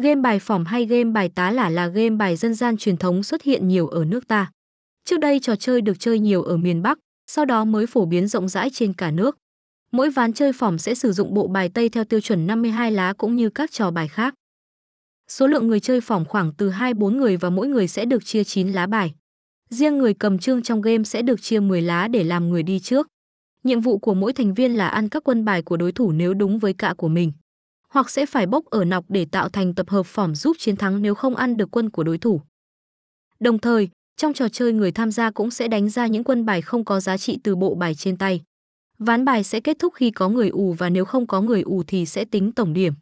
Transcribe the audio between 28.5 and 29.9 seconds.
ở nọc để tạo thành tập